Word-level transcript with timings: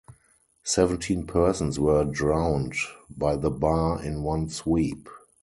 Seventeen 0.63 1.27
persons 1.27 1.79
were 1.79 2.03
drowned 2.05 2.73
by 3.15 3.35
the 3.35 3.51
bar 3.51 4.01
in 4.03 4.23
one 4.23 4.49
sweep. 4.49 5.07